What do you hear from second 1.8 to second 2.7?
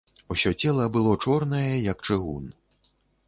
як чыгун.